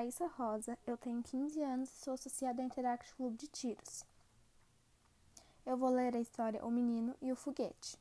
Raíssa 0.00 0.26
Rosa, 0.28 0.78
eu 0.86 0.96
tenho 0.96 1.22
15 1.22 1.60
anos 1.60 1.90
e 1.90 2.02
sou 2.02 2.14
associada 2.14 2.62
ao 2.62 2.66
Interact 2.66 3.14
Clube 3.16 3.36
de 3.36 3.46
Tiros. 3.46 4.02
Eu 5.66 5.76
vou 5.76 5.90
ler 5.90 6.16
a 6.16 6.20
história 6.20 6.64
O 6.64 6.70
Menino 6.70 7.14
e 7.20 7.30
o 7.30 7.36
Foguete. 7.36 7.98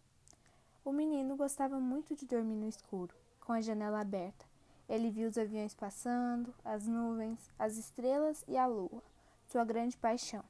O 0.86 0.94
menino 0.94 1.36
gostava 1.36 1.78
muito 1.78 2.16
de 2.16 2.26
dormir 2.26 2.56
no 2.56 2.70
escuro, 2.70 3.14
com 3.42 3.52
a 3.52 3.60
janela 3.60 4.00
aberta. 4.00 4.46
Ele 4.88 5.12
viu 5.12 5.28
os 5.28 5.38
aviões 5.38 5.76
passando, 5.76 6.56
as 6.64 6.88
nuvens, 6.88 7.52
as 7.60 7.76
estrelas 7.76 8.46
e 8.48 8.56
a 8.56 8.66
lua, 8.66 9.04
sua 9.52 9.66
grande 9.66 9.98
paixão. 9.98 10.46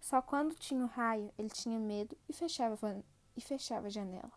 Só 0.00 0.20
quando 0.20 0.56
tinha 0.56 0.82
o 0.82 0.88
raio, 0.88 1.32
ele 1.38 1.50
tinha 1.50 1.78
medo 1.78 2.18
e 2.28 2.32
fechava, 2.32 3.04
e 3.36 3.40
fechava 3.40 3.86
a 3.86 3.90
janela. 3.90 4.32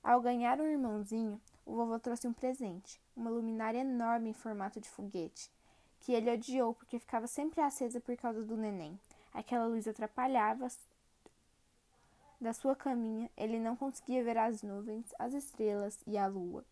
Ao 0.00 0.20
ganhar 0.20 0.60
um 0.60 0.66
irmãozinho, 0.66 1.40
o 1.70 1.76
vovô 1.76 2.00
trouxe 2.00 2.26
um 2.26 2.32
presente, 2.32 3.00
uma 3.16 3.30
luminária 3.30 3.78
enorme 3.78 4.30
em 4.30 4.32
formato 4.32 4.80
de 4.80 4.90
foguete, 4.90 5.48
que 6.00 6.12
ele 6.12 6.28
odiou 6.28 6.74
porque 6.74 6.98
ficava 6.98 7.28
sempre 7.28 7.60
acesa 7.60 8.00
por 8.00 8.16
causa 8.16 8.42
do 8.42 8.56
neném. 8.56 8.98
Aquela 9.32 9.66
luz 9.66 9.86
atrapalhava 9.86 10.66
da 12.40 12.52
sua 12.52 12.74
caminha, 12.74 13.30
ele 13.36 13.60
não 13.60 13.76
conseguia 13.76 14.24
ver 14.24 14.36
as 14.36 14.64
nuvens, 14.64 15.14
as 15.16 15.32
estrelas 15.32 16.00
e 16.08 16.18
a 16.18 16.26
lua. 16.26 16.64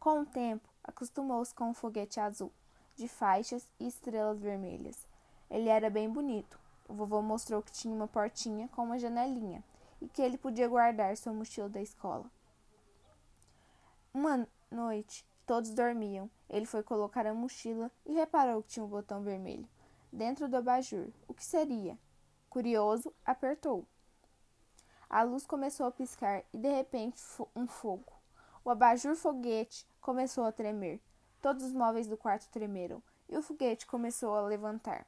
Com 0.00 0.22
o 0.22 0.26
tempo, 0.26 0.66
acostumou-se 0.82 1.54
com 1.54 1.70
o 1.70 1.74
foguete 1.74 2.20
azul, 2.20 2.50
de 2.96 3.06
faixas 3.06 3.70
e 3.78 3.86
estrelas 3.86 4.40
vermelhas. 4.40 5.06
Ele 5.50 5.68
era 5.68 5.90
bem 5.90 6.08
bonito. 6.08 6.58
O 6.88 6.94
vovô 6.94 7.20
mostrou 7.20 7.62
que 7.62 7.70
tinha 7.70 7.94
uma 7.94 8.08
portinha 8.08 8.66
com 8.68 8.82
uma 8.82 8.98
janelinha 8.98 9.62
e 10.00 10.08
que 10.08 10.22
ele 10.22 10.38
podia 10.38 10.68
guardar 10.68 11.14
sua 11.18 11.34
mochila 11.34 11.68
da 11.68 11.82
escola. 11.82 12.24
Uma 14.14 14.46
noite, 14.70 15.26
todos 15.46 15.70
dormiam. 15.70 16.30
Ele 16.48 16.66
foi 16.66 16.82
colocar 16.82 17.26
a 17.26 17.32
mochila 17.32 17.90
e 18.04 18.12
reparou 18.12 18.62
que 18.62 18.70
tinha 18.70 18.84
um 18.84 18.88
botão 18.88 19.22
vermelho 19.22 19.68
dentro 20.12 20.46
do 20.48 20.56
abajur. 20.56 21.08
O 21.26 21.32
que 21.32 21.44
seria? 21.44 21.98
Curioso, 22.50 23.14
apertou. 23.24 23.86
A 25.08 25.22
luz 25.22 25.46
começou 25.46 25.86
a 25.86 25.90
piscar 25.90 26.44
e 26.52 26.58
de 26.58 26.70
repente 26.70 27.22
um 27.56 27.66
fogo. 27.66 28.12
O 28.64 28.70
abajur 28.70 29.16
foguete 29.16 29.86
começou 30.00 30.44
a 30.44 30.52
tremer. 30.52 31.00
Todos 31.40 31.64
os 31.64 31.72
móveis 31.72 32.06
do 32.06 32.16
quarto 32.16 32.48
tremeram 32.50 33.02
e 33.28 33.36
o 33.36 33.42
foguete 33.42 33.86
começou 33.86 34.34
a 34.34 34.42
levantar. 34.42 35.06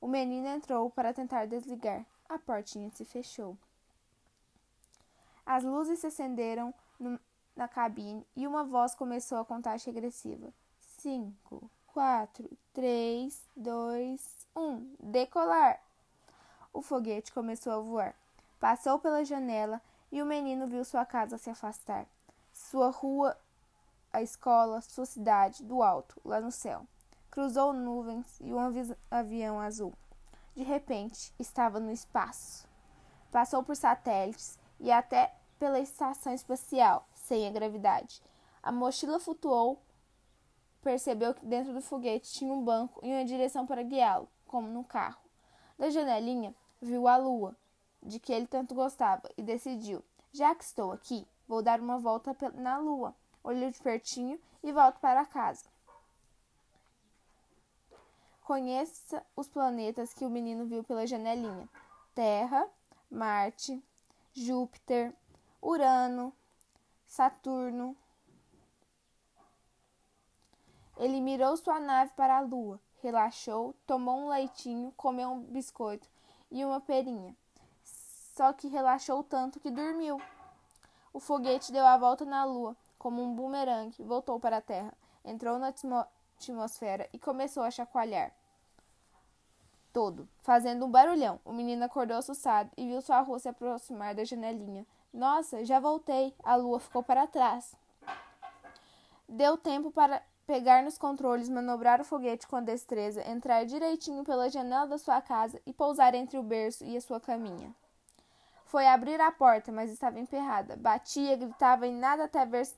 O 0.00 0.06
menino 0.06 0.46
entrou 0.46 0.90
para 0.90 1.14
tentar 1.14 1.46
desligar. 1.46 2.04
A 2.28 2.38
portinha 2.38 2.90
se 2.90 3.04
fechou. 3.04 3.56
As 5.46 5.64
luzes 5.64 5.98
se 5.98 6.06
acenderam 6.06 6.72
na 7.56 7.68
cabine 7.68 8.26
e 8.34 8.46
uma 8.46 8.64
voz 8.64 8.94
começou 8.94 9.38
a 9.38 9.44
contagem 9.44 9.92
regressiva. 9.92 10.52
Cinco, 10.98 11.70
quatro, 11.86 12.50
três, 12.72 13.40
dois, 13.56 14.46
um. 14.56 14.94
Decolar! 14.98 15.80
O 16.72 16.82
foguete 16.82 17.32
começou 17.32 17.72
a 17.72 17.78
voar. 17.78 18.14
Passou 18.58 18.98
pela 18.98 19.24
janela 19.24 19.80
e 20.10 20.22
o 20.22 20.26
menino 20.26 20.66
viu 20.66 20.84
sua 20.84 21.04
casa 21.04 21.38
se 21.38 21.50
afastar. 21.50 22.06
Sua 22.52 22.90
rua, 22.90 23.36
a 24.12 24.22
escola, 24.22 24.80
sua 24.80 25.06
cidade, 25.06 25.62
do 25.62 25.82
alto, 25.82 26.20
lá 26.24 26.40
no 26.40 26.50
céu. 26.50 26.86
Cruzou 27.30 27.72
nuvens 27.72 28.40
e 28.40 28.52
um 28.52 28.58
avião 29.10 29.60
azul. 29.60 29.92
De 30.54 30.62
repente, 30.62 31.32
estava 31.38 31.80
no 31.80 31.90
espaço. 31.90 32.66
Passou 33.30 33.62
por 33.62 33.74
satélites 33.74 34.58
e 34.78 34.90
até 34.90 35.34
pela 35.58 35.80
estação 35.80 36.32
espacial 36.32 37.06
sem 37.24 37.46
a 37.46 37.50
gravidade. 37.50 38.22
A 38.62 38.70
mochila 38.70 39.18
flutuou, 39.18 39.82
percebeu 40.82 41.34
que 41.34 41.44
dentro 41.46 41.72
do 41.72 41.80
foguete 41.80 42.32
tinha 42.32 42.52
um 42.52 42.62
banco 42.62 43.00
e 43.02 43.10
uma 43.10 43.24
direção 43.24 43.66
para 43.66 43.82
guiá-lo, 43.82 44.28
como 44.46 44.68
no 44.68 44.84
carro. 44.84 45.22
Da 45.78 45.88
janelinha, 45.88 46.54
viu 46.80 47.08
a 47.08 47.16
lua, 47.16 47.56
de 48.02 48.20
que 48.20 48.32
ele 48.32 48.46
tanto 48.46 48.74
gostava, 48.74 49.28
e 49.36 49.42
decidiu: 49.42 50.04
já 50.32 50.54
que 50.54 50.64
estou 50.64 50.92
aqui, 50.92 51.26
vou 51.48 51.62
dar 51.62 51.80
uma 51.80 51.98
volta 51.98 52.36
na 52.54 52.76
lua. 52.76 53.14
Olhou 53.42 53.70
de 53.70 53.80
pertinho 53.80 54.38
e 54.62 54.72
volto 54.72 54.98
para 55.00 55.24
casa. 55.24 55.66
Conheça 58.42 59.24
os 59.34 59.48
planetas 59.48 60.12
que 60.12 60.24
o 60.26 60.30
menino 60.30 60.66
viu 60.66 60.84
pela 60.84 61.06
janelinha: 61.06 61.68
Terra, 62.14 62.68
Marte, 63.10 63.82
Júpiter, 64.34 65.14
Urano, 65.62 66.34
Saturno. 67.14 67.96
Ele 70.96 71.20
mirou 71.20 71.56
sua 71.56 71.78
nave 71.78 72.10
para 72.16 72.38
a 72.38 72.40
lua, 72.40 72.80
relaxou, 73.00 73.72
tomou 73.86 74.16
um 74.16 74.28
leitinho, 74.30 74.92
comeu 74.96 75.28
um 75.28 75.40
biscoito 75.40 76.08
e 76.50 76.64
uma 76.64 76.80
perinha. 76.80 77.36
Só 77.84 78.52
que 78.52 78.66
relaxou 78.66 79.22
tanto 79.22 79.60
que 79.60 79.70
dormiu. 79.70 80.20
O 81.12 81.20
foguete 81.20 81.70
deu 81.70 81.86
a 81.86 81.96
volta 81.96 82.24
na 82.24 82.44
lua, 82.44 82.76
como 82.98 83.22
um 83.22 83.32
bumerangue, 83.32 84.02
voltou 84.02 84.40
para 84.40 84.56
a 84.56 84.60
Terra, 84.60 84.92
entrou 85.24 85.56
na 85.56 85.68
atmosfera 86.36 87.08
e 87.12 87.18
começou 87.20 87.62
a 87.62 87.70
chacoalhar 87.70 88.32
todo, 89.92 90.28
fazendo 90.40 90.84
um 90.84 90.90
barulhão. 90.90 91.38
O 91.44 91.52
menino 91.52 91.84
acordou 91.84 92.16
assustado 92.16 92.72
e 92.76 92.84
viu 92.84 93.00
sua 93.00 93.20
rua 93.20 93.38
se 93.38 93.48
aproximar 93.48 94.16
da 94.16 94.24
janelinha. 94.24 94.84
Nossa, 95.14 95.64
já 95.64 95.78
voltei. 95.78 96.34
A 96.42 96.56
lua 96.56 96.80
ficou 96.80 97.00
para 97.00 97.24
trás. 97.28 97.72
Deu 99.28 99.56
tempo 99.56 99.92
para 99.92 100.20
pegar 100.44 100.82
nos 100.82 100.98
controles, 100.98 101.48
manobrar 101.48 102.00
o 102.00 102.04
foguete 102.04 102.48
com 102.48 102.60
destreza, 102.60 103.26
entrar 103.30 103.64
direitinho 103.64 104.24
pela 104.24 104.50
janela 104.50 104.88
da 104.88 104.98
sua 104.98 105.22
casa 105.22 105.62
e 105.64 105.72
pousar 105.72 106.14
entre 106.14 106.36
o 106.36 106.42
berço 106.42 106.84
e 106.84 106.96
a 106.96 107.00
sua 107.00 107.20
caminha. 107.20 107.72
Foi 108.66 108.88
abrir 108.88 109.20
a 109.20 109.30
porta, 109.30 109.70
mas 109.70 109.88
estava 109.88 110.18
emperrada. 110.18 110.74
Batia, 110.76 111.36
gritava 111.36 111.86
e 111.86 111.92
nada 111.92 112.24
até 112.24 112.44
ver 112.44 112.68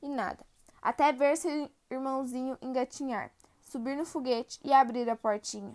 e 0.00 0.08
nada. 0.08 0.44
Até 0.80 1.12
ver 1.12 1.36
seu 1.36 1.70
irmãozinho 1.90 2.56
engatinhar, 2.62 3.30
subir 3.62 3.96
no 3.96 4.06
foguete 4.06 4.58
e 4.64 4.72
abrir 4.72 5.10
a 5.10 5.16
portinha. 5.16 5.74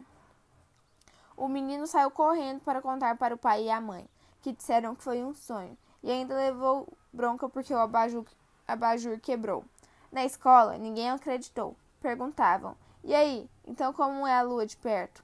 O 1.38 1.48
menino 1.48 1.86
saiu 1.86 2.10
correndo 2.10 2.62
para 2.62 2.82
contar 2.82 3.18
para 3.18 3.36
o 3.36 3.38
pai 3.38 3.66
e 3.66 3.72
a 3.72 3.80
mãe, 3.80 4.10
que 4.42 4.52
disseram 4.52 4.96
que 4.96 5.04
foi 5.04 5.24
um 5.24 5.34
sonho 5.34 5.78
e 6.04 6.12
ainda 6.12 6.36
levou 6.36 6.88
bronca 7.12 7.48
porque 7.50 7.74
o 7.74 7.80
abajur, 7.80 8.26
abajur 8.68 9.20
quebrou. 9.20 9.64
Na 10.12 10.26
escola, 10.26 10.78
ninguém 10.78 11.10
acreditou. 11.10 11.76
Perguntavam: 12.02 12.76
E 13.04 13.14
aí, 13.14 13.50
então 13.66 13.94
como 13.94 14.26
é 14.26 14.34
a 14.38 14.42
lua 14.42 14.66
de 14.66 14.76
perto? 14.78 15.24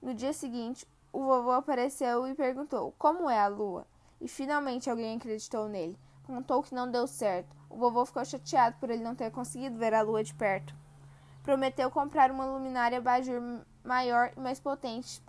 No 0.00 0.14
dia 0.14 0.32
seguinte, 0.32 0.86
o 1.12 1.22
vovô 1.22 1.52
apareceu 1.52 2.26
e 2.26 2.34
perguntou: 2.34 2.94
Como 2.98 3.28
é 3.28 3.38
a 3.38 3.48
lua? 3.48 3.86
E 4.20 4.26
finalmente 4.26 4.88
alguém 4.88 5.16
acreditou 5.16 5.68
nele. 5.68 5.98
Contou 6.26 6.62
que 6.62 6.74
não 6.74 6.90
deu 6.90 7.06
certo. 7.06 7.54
O 7.68 7.76
vovô 7.76 8.04
ficou 8.06 8.24
chateado 8.24 8.76
por 8.78 8.90
ele 8.90 9.02
não 9.02 9.14
ter 9.14 9.30
conseguido 9.30 9.76
ver 9.76 9.92
a 9.94 10.02
lua 10.02 10.24
de 10.24 10.34
perto. 10.34 10.74
Prometeu 11.42 11.90
comprar 11.90 12.30
uma 12.30 12.46
luminária 12.46 12.98
abajur 12.98 13.40
maior 13.84 14.32
e 14.36 14.40
mais 14.40 14.60
potente 14.60 15.20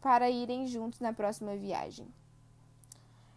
para 0.00 0.30
irem 0.30 0.66
juntos 0.66 1.00
na 1.00 1.12
próxima 1.12 1.56
viagem. 1.56 2.06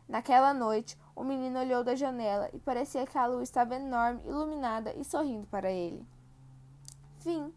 Naquela 0.07 0.53
noite, 0.53 0.97
o 1.15 1.23
menino 1.23 1.59
olhou 1.59 1.83
da 1.83 1.95
janela 1.95 2.49
e 2.53 2.59
parecia 2.59 3.05
que 3.05 3.17
a 3.17 3.25
lua 3.25 3.43
estava 3.43 3.75
enorme, 3.75 4.21
iluminada 4.25 4.93
e 4.97 5.03
sorrindo 5.03 5.47
para 5.47 5.71
ele. 5.71 6.05
Fim. 7.19 7.53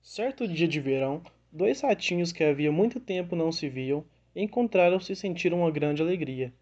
Certo 0.00 0.46
dia 0.46 0.68
de 0.68 0.80
verão, 0.80 1.22
dois 1.50 1.80
ratinhos 1.80 2.32
que 2.32 2.44
havia 2.44 2.70
muito 2.70 3.00
tempo 3.00 3.34
não 3.34 3.50
se 3.50 3.68
viam 3.68 4.04
encontraram-se 4.34 5.12
e 5.12 5.16
sentiram 5.16 5.60
uma 5.60 5.70
grande 5.70 6.02
alegria. 6.02 6.52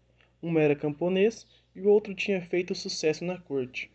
Um 0.43 0.57
era 0.57 0.75
camponês 0.75 1.47
e 1.75 1.81
o 1.81 1.89
outro 1.89 2.13
tinha 2.13 2.41
feito 2.41 2.75
sucesso 2.75 3.23
na 3.23 3.37
corte. 3.37 3.89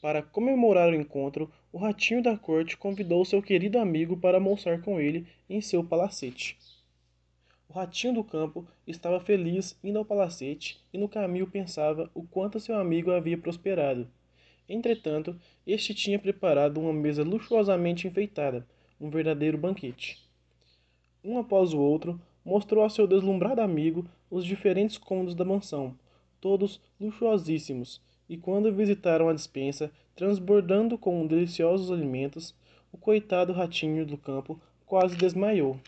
Para 0.00 0.22
comemorar 0.22 0.90
o 0.90 0.94
encontro, 0.94 1.50
o 1.72 1.78
ratinho 1.78 2.22
da 2.22 2.36
corte 2.36 2.76
convidou 2.76 3.24
seu 3.24 3.42
querido 3.42 3.78
amigo 3.78 4.16
para 4.16 4.36
almoçar 4.36 4.80
com 4.82 5.00
ele 5.00 5.26
em 5.48 5.60
seu 5.60 5.82
palacete. 5.82 6.56
Ratinho 7.76 8.14
do 8.14 8.24
campo 8.24 8.66
estava 8.86 9.20
feliz 9.20 9.78
indo 9.84 9.98
ao 9.98 10.04
palacete 10.04 10.82
e 10.94 10.96
no 10.96 11.10
caminho 11.10 11.46
pensava 11.46 12.10
o 12.14 12.22
quanto 12.22 12.58
seu 12.58 12.74
amigo 12.78 13.10
havia 13.10 13.36
prosperado. 13.36 14.08
Entretanto, 14.66 15.38
este 15.66 15.94
tinha 15.94 16.18
preparado 16.18 16.80
uma 16.80 16.90
mesa 16.90 17.22
luxuosamente 17.22 18.08
enfeitada, 18.08 18.66
um 18.98 19.10
verdadeiro 19.10 19.58
banquete. 19.58 20.26
Um 21.22 21.36
após 21.36 21.74
o 21.74 21.78
outro, 21.78 22.18
mostrou 22.42 22.82
ao 22.82 22.88
seu 22.88 23.06
deslumbrado 23.06 23.60
amigo 23.60 24.08
os 24.30 24.42
diferentes 24.42 24.96
cômodos 24.96 25.34
da 25.34 25.44
mansão, 25.44 25.94
todos 26.40 26.80
luxuosíssimos, 26.98 28.00
e 28.26 28.38
quando 28.38 28.72
visitaram 28.72 29.28
a 29.28 29.34
despensa, 29.34 29.92
transbordando 30.14 30.96
com 30.96 31.26
deliciosos 31.26 31.92
alimentos, 31.92 32.54
o 32.90 32.96
coitado 32.96 33.52
ratinho 33.52 34.06
do 34.06 34.16
campo 34.16 34.58
quase 34.86 35.14
desmaiou. 35.14 35.78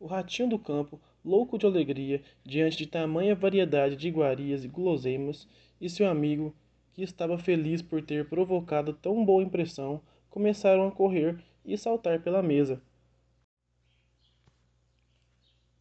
O 0.00 0.06
ratinho 0.06 0.48
do 0.48 0.58
campo, 0.58 0.98
louco 1.22 1.58
de 1.58 1.66
alegria 1.66 2.22
diante 2.42 2.78
de 2.78 2.86
tamanha 2.86 3.34
variedade 3.34 3.96
de 3.96 4.08
iguarias 4.08 4.64
e 4.64 4.68
guloseimas, 4.68 5.46
e 5.78 5.90
seu 5.90 6.08
amigo, 6.08 6.54
que 6.94 7.02
estava 7.02 7.36
feliz 7.36 7.82
por 7.82 8.00
ter 8.00 8.26
provocado 8.26 8.94
tão 8.94 9.22
boa 9.22 9.42
impressão, 9.42 10.00
começaram 10.30 10.88
a 10.88 10.90
correr 10.90 11.38
e 11.66 11.76
saltar 11.76 12.22
pela 12.22 12.42
mesa. 12.42 12.80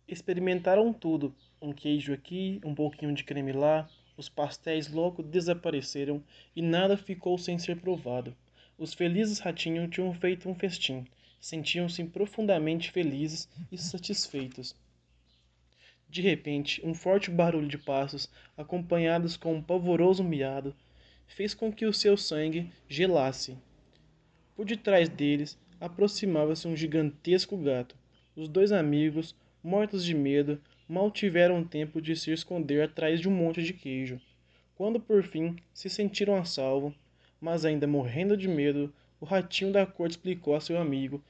Experimentaram 0.06 0.92
tudo, 0.92 1.34
um 1.62 1.72
queijo 1.72 2.12
aqui, 2.12 2.60
um 2.66 2.76
pouquinho 2.76 3.14
de 3.14 3.24
creme 3.24 3.54
lá, 3.54 3.90
os 4.18 4.28
pastéis 4.28 4.92
logo 4.92 5.24
desapareceram 5.24 6.22
e 6.54 6.62
nada 6.62 6.98
ficou 6.98 7.38
sem 7.38 7.58
ser 7.58 7.80
provado. 7.80 8.36
Os 8.78 8.94
felizes 8.94 9.40
ratinhos 9.40 9.90
tinham 9.90 10.14
feito 10.14 10.50
um 10.50 10.56
festim, 10.56 11.06
sentiam-se 11.40 12.04
profundamente 12.06 12.92
felizes 12.92 13.48
e 13.72 13.78
satisfeitos. 13.78 14.76
De 16.10 16.22
repente, 16.22 16.82
um 16.84 16.94
forte 16.94 17.30
barulho 17.30 17.68
de 17.68 17.78
passos, 17.78 18.30
acompanhados 18.58 19.38
com 19.38 19.54
um 19.54 19.62
pavoroso 19.62 20.24
miado, 20.24 20.76
fez 21.28 21.54
com 21.54 21.72
que 21.72 21.86
o 21.86 21.94
seu 21.94 22.18
sangue 22.18 22.72
gelasse. 22.88 23.56
Por 24.56 24.66
detrás 24.66 25.08
deles 25.08 25.58
aproximava-se 25.80 26.68
um 26.68 26.76
gigantesco 26.76 27.56
gato. 27.56 27.96
Os 28.36 28.50
dois 28.50 28.72
amigos, 28.72 29.36
mortos 29.64 30.04
de 30.04 30.16
medo, 30.16 30.60
mal 30.88 31.12
tiveram 31.12 31.64
tempo 31.64 32.02
de 32.02 32.16
se 32.16 32.32
esconder 32.32 32.82
atrás 32.82 33.22
de 33.22 33.30
um 33.30 33.32
monte 33.32 33.62
de 33.62 33.74
queijo. 33.74 34.20
Quando 34.76 35.00
por 35.00 35.24
fim 35.24 35.56
se 35.74 35.90
sentiram 35.90 36.36
a 36.36 36.44
salvo, 36.44 36.94
mas 37.40 37.64
ainda 37.64 37.86
morrendo 37.86 38.36
de 38.36 38.48
medo, 38.48 38.92
o 39.20 39.26
ratinho 39.26 39.72
da 39.72 39.86
corte 39.86 40.12
explicou 40.12 40.56
a 40.56 40.62
seu 40.62 40.80
amigo 40.80 41.22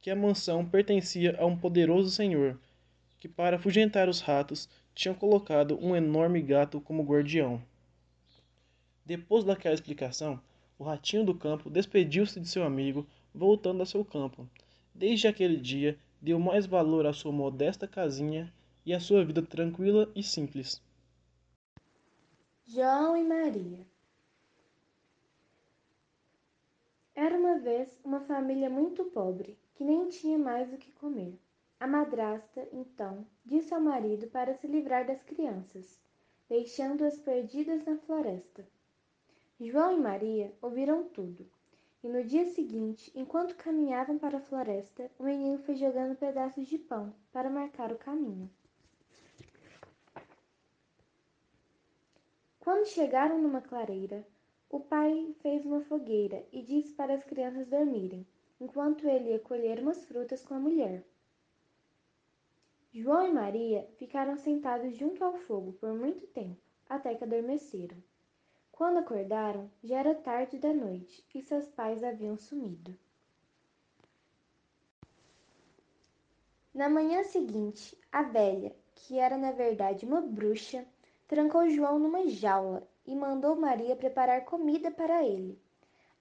que 0.00 0.10
a 0.10 0.16
mansão 0.16 0.64
pertencia 0.64 1.36
a 1.38 1.44
um 1.44 1.56
poderoso 1.56 2.10
senhor, 2.10 2.58
que 3.18 3.28
para 3.28 3.56
afugentar 3.56 4.08
os 4.08 4.20
ratos 4.20 4.68
tinha 4.94 5.12
colocado 5.12 5.78
um 5.82 5.96
enorme 5.96 6.40
gato 6.40 6.80
como 6.80 7.02
guardião. 7.02 7.60
Depois 9.04 9.44
daquela 9.44 9.74
explicação, 9.74 10.40
o 10.78 10.84
ratinho 10.84 11.24
do 11.24 11.34
campo 11.34 11.68
despediu-se 11.68 12.38
de 12.38 12.48
seu 12.48 12.62
amigo, 12.62 13.06
voltando 13.34 13.82
a 13.82 13.86
seu 13.86 14.04
campo. 14.04 14.48
Desde 14.94 15.26
aquele 15.26 15.56
dia, 15.56 15.98
deu 16.20 16.38
mais 16.38 16.66
valor 16.66 17.06
à 17.06 17.12
sua 17.12 17.32
modesta 17.32 17.88
casinha 17.88 18.52
e 18.84 18.94
à 18.94 19.00
sua 19.00 19.24
vida 19.24 19.42
tranquila 19.42 20.10
e 20.14 20.22
simples. 20.22 20.80
João 22.66 23.16
e 23.16 23.24
Maria 23.24 23.95
Era 27.18 27.34
uma 27.34 27.58
vez 27.58 27.88
uma 28.04 28.20
família 28.20 28.68
muito 28.68 29.02
pobre, 29.06 29.58
que 29.74 29.82
nem 29.82 30.06
tinha 30.10 30.38
mais 30.38 30.70
o 30.70 30.76
que 30.76 30.92
comer. 30.92 31.40
A 31.80 31.86
madrasta, 31.86 32.68
então, 32.70 33.26
disse 33.42 33.72
ao 33.72 33.80
marido 33.80 34.26
para 34.26 34.52
se 34.52 34.66
livrar 34.66 35.06
das 35.06 35.22
crianças, 35.22 35.98
deixando-as 36.46 37.18
perdidas 37.18 37.82
na 37.86 37.96
floresta. 37.96 38.68
João 39.58 39.96
e 39.96 39.98
Maria 39.98 40.52
ouviram 40.60 41.04
tudo. 41.04 41.50
E 42.04 42.08
no 42.08 42.22
dia 42.22 42.44
seguinte, 42.52 43.10
enquanto 43.14 43.56
caminhavam 43.56 44.18
para 44.18 44.36
a 44.36 44.42
floresta, 44.42 45.10
o 45.18 45.24
menino 45.24 45.58
foi 45.60 45.74
jogando 45.74 46.18
pedaços 46.18 46.66
de 46.66 46.76
pão 46.76 47.14
para 47.32 47.48
marcar 47.48 47.90
o 47.92 47.96
caminho. 47.96 48.50
Quando 52.60 52.84
chegaram 52.86 53.40
numa 53.40 53.62
clareira, 53.62 54.22
o 54.68 54.80
pai 54.80 55.34
fez 55.40 55.64
uma 55.64 55.80
fogueira 55.80 56.44
e 56.52 56.62
disse 56.62 56.92
para 56.94 57.14
as 57.14 57.24
crianças 57.24 57.68
dormirem, 57.68 58.26
enquanto 58.60 59.08
ele 59.08 59.30
ia 59.30 59.38
colher 59.38 59.80
umas 59.80 60.04
frutas 60.04 60.44
com 60.44 60.54
a 60.54 60.58
mulher. 60.58 61.04
João 62.92 63.28
e 63.28 63.32
Maria 63.32 63.86
ficaram 63.96 64.36
sentados 64.36 64.96
junto 64.96 65.22
ao 65.22 65.34
fogo 65.34 65.72
por 65.74 65.92
muito 65.92 66.26
tempo, 66.28 66.60
até 66.88 67.14
que 67.14 67.24
adormeceram. 67.24 67.96
Quando 68.72 68.98
acordaram, 68.98 69.70
já 69.82 69.98
era 69.98 70.14
tarde 70.14 70.58
da 70.58 70.72
noite 70.72 71.24
e 71.34 71.40
seus 71.40 71.68
pais 71.68 72.02
haviam 72.02 72.36
sumido. 72.36 72.96
Na 76.74 76.88
manhã 76.88 77.22
seguinte, 77.24 77.96
a 78.12 78.22
velha, 78.22 78.74
que 78.94 79.18
era 79.18 79.38
na 79.38 79.52
verdade 79.52 80.04
uma 80.04 80.20
bruxa, 80.20 80.86
trancou 81.26 81.70
João 81.70 81.98
numa 81.98 82.26
jaula 82.26 82.86
e 83.06 83.14
mandou 83.14 83.56
Maria 83.56 83.94
preparar 83.94 84.44
comida 84.44 84.90
para 84.90 85.24
ele. 85.24 85.58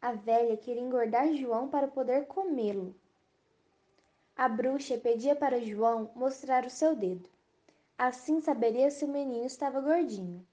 A 0.01 0.11
velha 0.11 0.55
queria 0.57 0.81
engordar 0.81 1.33
João 1.33 1.67
para 1.67 1.87
poder 1.87 2.27
comê-lo. 2.27 2.95
A 4.35 4.47
bruxa 4.47 4.97
pedia 4.97 5.35
para 5.35 5.59
João 5.59 6.11
mostrar 6.15 6.65
o 6.65 6.69
seu 6.69 6.95
dedo. 6.95 7.29
Assim 7.97 8.41
saberia 8.41 8.91
se 8.91 9.05
o 9.05 9.07
menino 9.07 9.45
estava 9.45 9.81
gordinho 9.81 10.45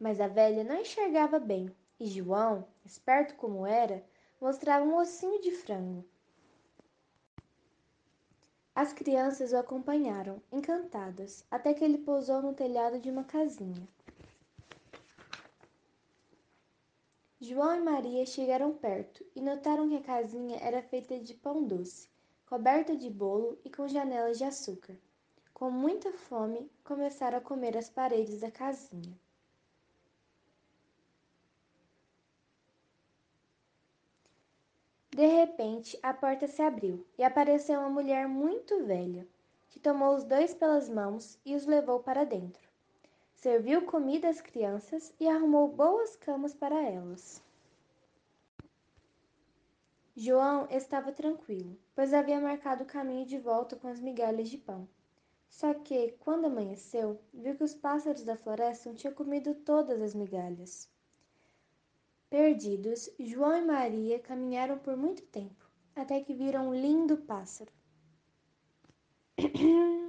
mas 0.00 0.18
a 0.18 0.26
velha 0.26 0.64
não 0.64 0.80
enxergava 0.80 1.38
bem, 1.38 1.70
e 2.00 2.06
João, 2.06 2.66
esperto 2.82 3.34
como 3.34 3.66
era, 3.66 4.02
mostrava 4.40 4.82
um 4.82 4.96
ossinho 4.96 5.38
de 5.42 5.50
frango. 5.50 6.02
As 8.74 8.94
crianças 8.94 9.52
o 9.52 9.58
acompanharam, 9.58 10.40
encantadas, 10.50 11.44
até 11.50 11.74
que 11.74 11.84
ele 11.84 11.98
pousou 11.98 12.40
no 12.40 12.54
telhado 12.54 12.98
de 12.98 13.10
uma 13.10 13.24
casinha. 13.24 13.86
João 17.42 17.74
e 17.74 17.80
Maria 17.80 18.26
chegaram 18.26 18.74
perto 18.74 19.24
e 19.34 19.40
notaram 19.40 19.88
que 19.88 19.96
a 19.96 20.02
casinha 20.02 20.58
era 20.60 20.82
feita 20.82 21.18
de 21.18 21.32
pão 21.32 21.64
doce, 21.64 22.06
coberta 22.44 22.94
de 22.94 23.08
bolo 23.08 23.58
e 23.64 23.70
com 23.70 23.88
janelas 23.88 24.36
de 24.36 24.44
açúcar. 24.44 24.94
Com 25.54 25.70
muita 25.70 26.12
fome, 26.12 26.70
começaram 26.84 27.38
a 27.38 27.40
comer 27.40 27.78
as 27.78 27.88
paredes 27.88 28.40
da 28.40 28.50
casinha. 28.50 29.18
De 35.10 35.26
repente, 35.26 35.98
a 36.02 36.12
porta 36.12 36.46
se 36.46 36.60
abriu 36.60 37.06
e 37.16 37.24
apareceu 37.24 37.80
uma 37.80 37.88
mulher 37.88 38.28
muito 38.28 38.84
velha, 38.84 39.26
que 39.70 39.80
tomou 39.80 40.14
os 40.14 40.24
dois 40.24 40.52
pelas 40.52 40.90
mãos 40.90 41.38
e 41.46 41.56
os 41.56 41.64
levou 41.64 42.00
para 42.00 42.24
dentro. 42.24 42.69
Serviu 43.40 43.86
comida 43.86 44.28
às 44.28 44.38
crianças 44.38 45.14
e 45.18 45.26
arrumou 45.26 45.66
boas 45.66 46.14
camas 46.14 46.52
para 46.52 46.78
elas. 46.78 47.42
João 50.14 50.68
estava 50.68 51.10
tranquilo, 51.10 51.74
pois 51.94 52.12
havia 52.12 52.38
marcado 52.38 52.82
o 52.84 52.86
caminho 52.86 53.24
de 53.24 53.38
volta 53.38 53.76
com 53.76 53.88
as 53.88 53.98
migalhas 53.98 54.50
de 54.50 54.58
pão. 54.58 54.86
Só 55.48 55.72
que, 55.72 56.14
quando 56.20 56.44
amanheceu, 56.44 57.18
viu 57.32 57.56
que 57.56 57.64
os 57.64 57.72
pássaros 57.72 58.24
da 58.24 58.36
floresta 58.36 58.92
tinham 58.92 59.14
comido 59.14 59.54
todas 59.54 60.02
as 60.02 60.14
migalhas. 60.14 60.86
Perdidos, 62.28 63.08
João 63.18 63.56
e 63.56 63.64
Maria 63.64 64.18
caminharam 64.18 64.78
por 64.78 64.98
muito 64.98 65.22
tempo, 65.22 65.66
até 65.96 66.20
que 66.20 66.34
viram 66.34 66.68
um 66.68 66.74
lindo 66.74 67.16
pássaro. 67.16 67.72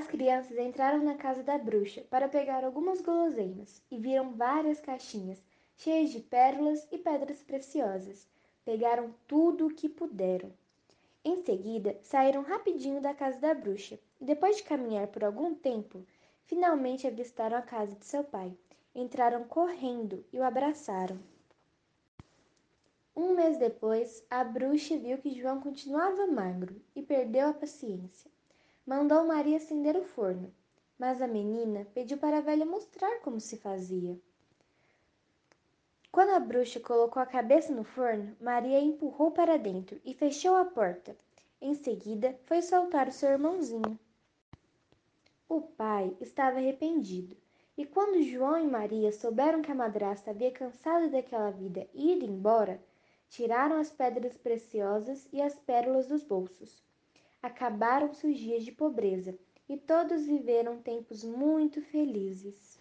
As 0.00 0.06
crianças 0.06 0.56
entraram 0.56 1.04
na 1.04 1.14
casa 1.14 1.42
da 1.42 1.58
bruxa 1.58 2.00
para 2.08 2.26
pegar 2.26 2.64
algumas 2.64 3.02
guloseimas 3.02 3.82
e 3.90 3.98
viram 3.98 4.32
várias 4.32 4.80
caixinhas 4.80 5.44
cheias 5.76 6.08
de 6.08 6.20
pérolas 6.20 6.88
e 6.90 6.96
pedras 6.96 7.42
preciosas. 7.42 8.26
Pegaram 8.64 9.14
tudo 9.28 9.66
o 9.66 9.74
que 9.74 9.90
puderam. 9.90 10.50
Em 11.22 11.44
seguida, 11.44 11.98
saíram 12.00 12.40
rapidinho 12.40 13.02
da 13.02 13.12
casa 13.12 13.38
da 13.38 13.52
bruxa 13.52 14.00
e, 14.18 14.24
depois 14.24 14.56
de 14.56 14.62
caminhar 14.62 15.06
por 15.08 15.22
algum 15.22 15.54
tempo, 15.54 16.02
Finalmente 16.46 17.06
avistaram 17.06 17.58
a 17.58 17.62
casa 17.62 17.94
de 17.94 18.06
seu 18.06 18.24
pai. 18.24 18.56
Entraram 18.94 19.44
correndo 19.44 20.24
e 20.32 20.38
o 20.38 20.42
abraçaram. 20.42 21.20
Um 23.14 23.34
mês 23.34 23.58
depois, 23.58 24.24
a 24.30 24.42
bruxa 24.42 24.96
viu 24.96 25.18
que 25.18 25.38
João 25.38 25.60
continuava 25.60 26.26
magro 26.26 26.80
e 26.96 27.02
perdeu 27.02 27.48
a 27.48 27.52
paciência. 27.52 28.30
Mandou 28.86 29.26
Maria 29.26 29.58
acender 29.58 29.96
o 29.96 30.04
forno, 30.04 30.52
mas 30.98 31.20
a 31.22 31.26
menina 31.26 31.86
pediu 31.94 32.18
para 32.18 32.38
a 32.38 32.40
velha 32.40 32.64
mostrar 32.66 33.20
como 33.20 33.38
se 33.40 33.56
fazia. 33.56 34.18
Quando 36.10 36.30
a 36.30 36.40
bruxa 36.40 36.80
colocou 36.80 37.22
a 37.22 37.26
cabeça 37.26 37.72
no 37.72 37.84
forno, 37.84 38.36
Maria 38.40 38.80
empurrou 38.80 39.30
para 39.30 39.56
dentro 39.56 40.00
e 40.04 40.12
fechou 40.12 40.56
a 40.56 40.64
porta. 40.64 41.16
Em 41.60 41.74
seguida, 41.74 42.36
foi 42.46 42.62
soltar 42.62 43.06
o 43.06 43.12
seu 43.12 43.30
irmãozinho. 43.30 43.98
O 45.48 45.60
pai 45.60 46.16
estava 46.20 46.58
arrependido, 46.58 47.36
e 47.76 47.86
quando 47.86 48.22
João 48.22 48.58
e 48.58 48.66
Maria 48.66 49.12
souberam 49.12 49.62
que 49.62 49.70
a 49.70 49.74
madrasta 49.74 50.30
havia 50.30 50.50
cansado 50.50 51.10
daquela 51.10 51.50
vida 51.50 51.86
e 51.94 52.12
ido 52.12 52.24
embora, 52.24 52.82
tiraram 53.28 53.76
as 53.76 53.90
pedras 53.90 54.36
preciosas 54.36 55.28
e 55.32 55.40
as 55.40 55.54
pérolas 55.54 56.08
dos 56.08 56.22
bolsos. 56.24 56.82
Acabaram-se 57.42 58.26
os 58.26 58.38
dias 58.38 58.64
de 58.64 58.72
pobreza 58.72 59.38
e 59.68 59.76
todos 59.76 60.26
viveram 60.26 60.80
tempos 60.82 61.22
muito 61.22 61.82
felizes. 61.82 62.79